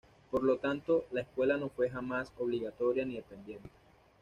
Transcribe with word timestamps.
Por 0.31 0.41
lo 0.41 0.57
tanto 0.57 1.05
la 1.11 1.21
escuela 1.21 1.57
no 1.57 1.69
fue 1.69 1.87
jamás 1.91 2.31
obligatoria 2.39 3.05
ni 3.05 3.17
dependiente. 3.17 3.69